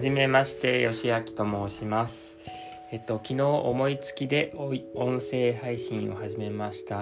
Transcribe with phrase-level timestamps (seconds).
[0.00, 2.34] はじめまして、よしあきと申します。
[2.90, 4.50] えっと、昨日思いつきで
[4.94, 7.00] 音声配信を始めました。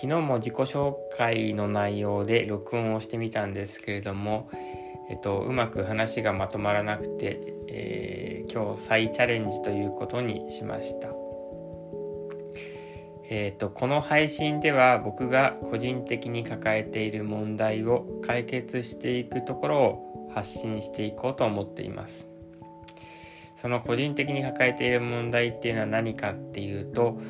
[0.00, 4.50] 昨日も自己紹介の内容で録音をしてみたんですけれども、
[5.08, 11.10] えっと、うまく話がまとまらなくて、えー、今日再チャレンジということにしました。
[13.30, 22.28] えーと、この配信では僕が個人的に抱えている問題を解決していくところを発信していこうと思っています。
[23.56, 27.20] その個人的に抱えている問題っていうのは何かっていうと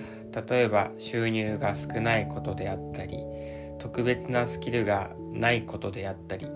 [0.48, 3.24] 例えば収入が少ないことであったり
[3.78, 6.46] 特別なスキルがないことであったり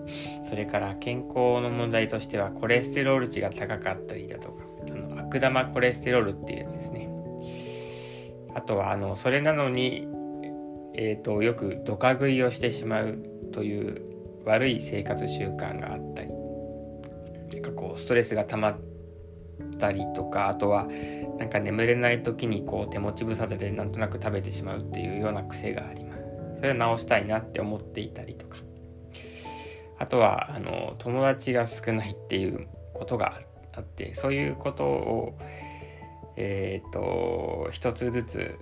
[0.47, 7.09] それから健康の問題としてはコレステロール値が高かったりだとかあの悪玉コレステロールっていうやつですね。
[8.55, 10.07] あとはあのそれなのに、
[10.93, 13.17] えーと、よくドカ食いをしてしまう
[13.51, 14.01] という
[14.45, 16.32] 悪い生活習慣があったり
[17.97, 18.79] ストレスが溜まっ
[19.79, 20.87] たりとかあとは
[21.37, 26.23] なんか眠れない時にこう手持ち無沙汰でなんとなく食べてしまうっていうような癖があります。
[26.57, 28.57] それを直したいなって思っていたりとか。
[29.99, 33.39] あとはあの友達が少ないっていうことが
[33.73, 35.37] あってそういうことを
[36.35, 38.59] えっ、ー、と一つずつ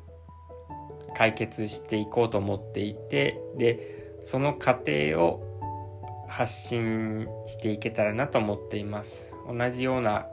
[1.16, 5.51] 解決していこうと思っていてでその過程を
[6.32, 9.32] 発信していけたらなと思っています。
[9.48, 10.28] 同じような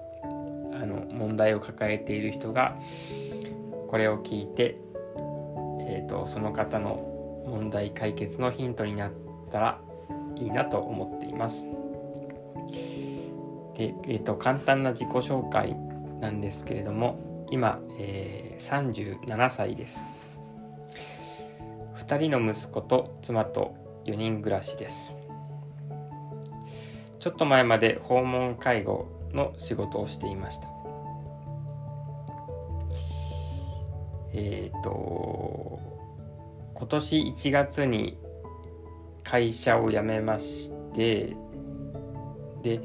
[0.72, 2.76] あの問題を抱えている人が
[3.88, 4.78] これを聞いて、
[5.80, 9.12] えーと、その方の問題解決のヒントになっ
[9.50, 9.80] たら
[10.36, 11.66] いいなと思っています。
[13.76, 15.74] で、えーと簡単な自己紹介
[16.20, 19.98] なんですけれども今、えー、37歳です。
[21.96, 23.74] 2人の息子と妻と
[24.06, 25.17] 4人暮らしです。
[27.20, 30.68] ちょっと前まで訪問介護の仕事をしていました。
[34.32, 35.80] えっ、ー、と
[36.74, 38.18] 今年1月に
[39.24, 41.36] 会社を辞めまして
[42.62, 42.80] で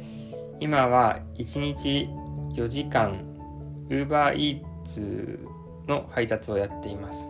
[0.59, 2.09] 今は1日
[2.55, 3.23] 4時間
[3.89, 5.39] UberEats
[5.87, 7.29] の配達をやっています。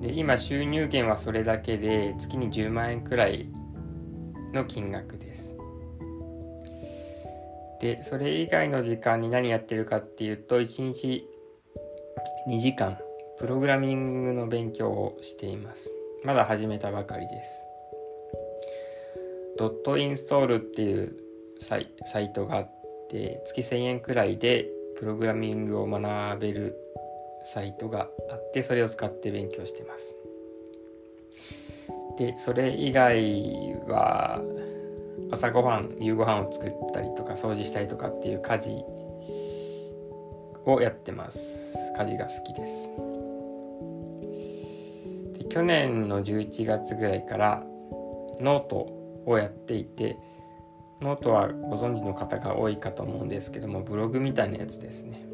[0.00, 3.48] で今収入源はそれだけで月に10万円くらい
[4.52, 5.50] の金額です。
[7.80, 11.26] でそれ以外の時間に何やってるかっていうと1日
[12.48, 12.98] 2時間
[13.38, 15.90] プログラミングの勉強をしています。
[16.24, 17.50] まだ始めたばかりです。
[19.58, 21.16] ドットインストールっていう
[21.60, 24.66] サイサイトがあっで月1000円くらいで
[24.98, 26.76] プログラミングを学べる
[27.52, 30.19] サイトがあってそれを使って勉強してます。
[32.20, 34.42] でそれ以外は
[35.32, 38.84] 朝ごはん夕ごはんを作ったりとか掃除したりとかっていう家事
[40.66, 41.40] をやってます。
[41.96, 42.90] 家事が好きです。
[45.38, 47.62] で去年の11月ぐらいから
[48.38, 48.92] ノート
[49.24, 50.18] をやっていて
[51.00, 55.24] ノートはご存知の方が多いかと思うんですけどもブログみたいなやつですね。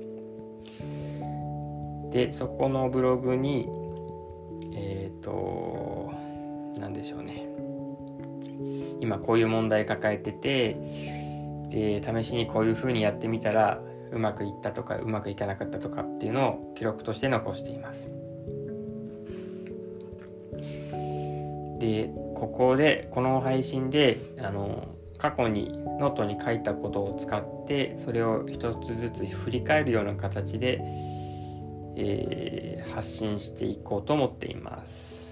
[2.12, 3.68] でそこのブログに
[4.72, 6.05] えっ、ー、と
[6.78, 7.46] 何でしょうね。
[9.00, 10.74] 今こういう問題抱えてて
[11.68, 13.80] で試しにこういうふうにやってみたら
[14.12, 18.10] うまくいったとかうまくいかなかったとかっていうのを記録として残しています。
[21.78, 24.88] でここでこの配信であの
[25.18, 30.80] 過去にノートに書いたことを使ってそれを一つずつ振り返るような形で、
[31.96, 35.25] えー、発信していこうと思っています。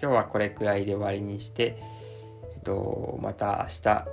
[0.00, 1.76] 今日はこれくらいで終わりにして、
[2.54, 4.06] えっと、また明日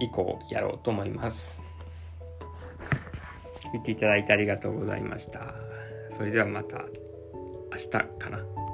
[0.00, 1.62] 以降やろうと思います。
[3.72, 5.54] 見ていただいてありがとうございました。
[6.10, 6.78] それではまた
[7.70, 8.71] 明日かな。